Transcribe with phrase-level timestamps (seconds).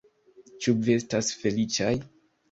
[0.65, 1.91] Ĉu vi estas feliĉaj?